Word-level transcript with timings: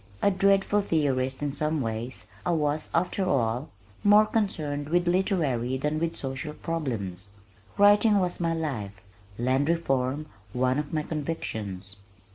A 0.23 0.31
dreadful 0.31 0.81
theorist 0.81 1.43
in 1.43 1.51
some 1.51 1.79
ways, 1.79 2.25
I 2.43 2.53
was, 2.53 2.89
after 2.91 3.23
all, 3.27 3.69
more 4.03 4.25
concerned 4.25 4.89
with 4.89 5.07
literary 5.07 5.77
than 5.77 5.99
with 5.99 6.15
social 6.17 6.55
problems. 6.55 7.27
Writing 7.77 8.17
was 8.17 8.39
my 8.39 8.55
life, 8.55 8.99
land 9.37 9.69
reform 9.69 10.25
one 10.53 10.79
of 10.79 10.91
my 10.91 11.03
convictions. 11.03 11.97